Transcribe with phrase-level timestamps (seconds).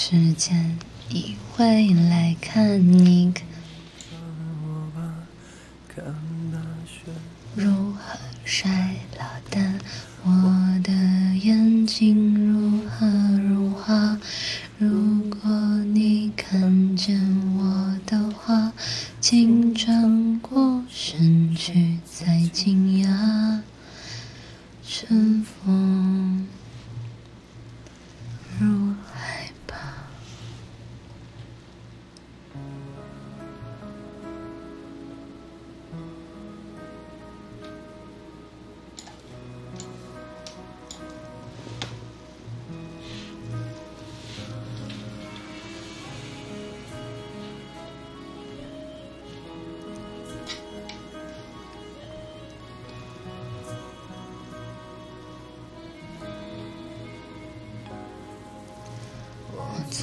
[0.00, 0.78] 时间
[1.08, 3.34] 你会来看你，
[7.56, 8.70] 如何衰
[9.18, 9.80] 老的
[10.22, 10.92] 我的
[11.42, 13.08] 眼睛如何
[13.42, 14.16] 融化？
[14.78, 15.50] 如果
[15.92, 17.20] 你看见
[17.56, 18.72] 我的话，
[19.20, 19.57] 请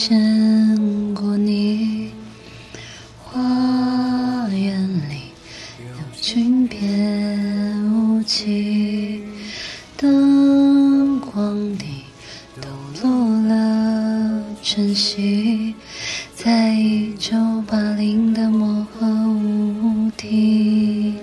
[0.00, 2.10] 见过你，
[3.22, 5.34] 花园里
[5.78, 5.84] 有
[6.18, 9.22] 裙翩舞起，
[9.98, 12.04] 灯光底
[12.62, 12.68] 抖
[13.02, 15.74] 落了晨曦，
[16.34, 17.36] 在一九
[17.68, 21.14] 八零的漠河舞厅。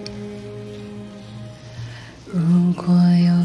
[2.31, 2.93] 如果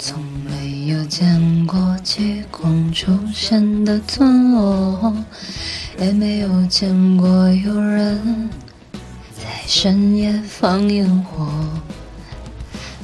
[0.00, 5.12] 从没有见过极光出现的村落，
[5.98, 8.48] 也没有见过有人
[9.36, 11.48] 在深夜放烟火。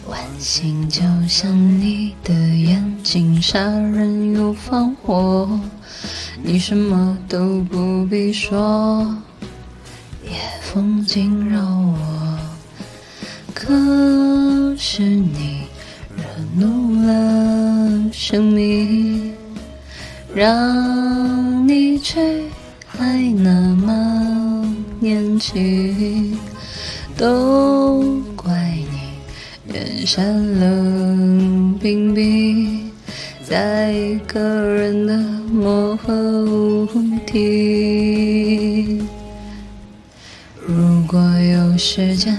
[0.07, 5.61] 晚星就像你的眼睛，杀人又放火。
[6.45, 9.17] 你什么都不必说，
[10.23, 12.39] 夜风惊扰我。
[13.53, 15.65] 可是你。
[16.57, 19.33] 怒了生命，
[20.33, 22.21] 让你去
[22.87, 26.39] 还那么年轻，
[27.17, 28.05] 都
[28.37, 32.89] 怪你眼山冷冰冰，
[33.43, 35.17] 在一个人的
[35.53, 36.15] 漠河
[36.45, 36.89] 舞
[37.27, 39.05] 厅。
[40.67, 42.39] 如果有时间，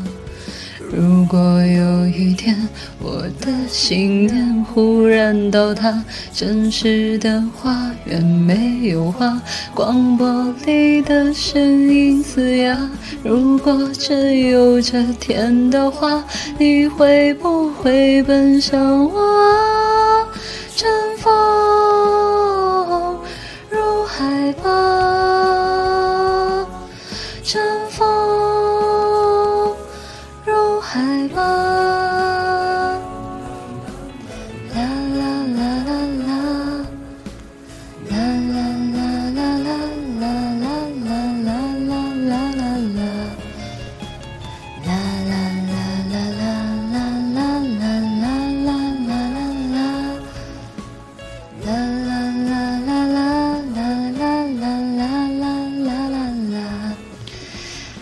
[1.31, 2.67] 如果有一天
[2.99, 9.41] 我的信念忽然倒塌，真实的花园没有花，
[9.73, 12.77] 广播里的声音嘶哑。
[13.23, 16.21] 如果真有这天的话，
[16.57, 19.17] 你会不会奔向我？
[19.17, 19.70] 啊。
[30.93, 31.70] 海吧